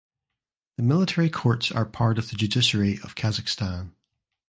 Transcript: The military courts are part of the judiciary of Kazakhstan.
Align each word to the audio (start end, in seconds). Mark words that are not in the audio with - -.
The 0.77 0.81
military 0.83 1.29
courts 1.29 1.71
are 1.71 1.85
part 1.85 2.17
of 2.17 2.31
the 2.31 2.35
judiciary 2.35 2.93
of 3.03 3.13
Kazakhstan. 3.13 3.91